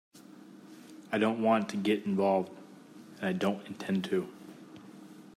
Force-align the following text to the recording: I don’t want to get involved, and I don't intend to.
I 1.11 1.19
don’t 1.19 1.37
want 1.43 1.69
to 1.69 1.77
get 1.77 2.07
involved, 2.07 2.49
and 3.17 3.25
I 3.27 3.33
don't 3.33 3.63
intend 3.67 4.03
to. 4.05 4.27